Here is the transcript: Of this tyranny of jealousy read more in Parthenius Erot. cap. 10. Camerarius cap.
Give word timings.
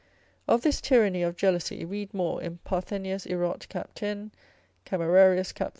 Of 0.47 0.63
this 0.63 0.81
tyranny 0.81 1.21
of 1.21 1.35
jealousy 1.35 1.85
read 1.85 2.11
more 2.11 2.41
in 2.41 2.57
Parthenius 2.65 3.27
Erot. 3.27 3.69
cap. 3.69 3.91
10. 3.93 4.31
Camerarius 4.83 5.51
cap. 5.53 5.69